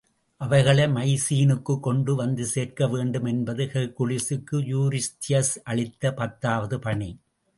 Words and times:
அவைகளை 0.37 0.83
மைசீனுக்குக் 0.83 1.79
கொண்டு 1.79 2.15
வந்து 2.15 2.45
சேர்க்க 2.45 2.87
வேண்டும் 2.87 3.25
என்பது 3.25 3.63
ஹெர்க்குலிஸுக்கு 3.63 4.61
யூரிஸ்தியஸ் 4.71 5.53
அளித்த 5.63 6.13
பத்தாவது 6.13 6.79
பணி. 6.79 7.11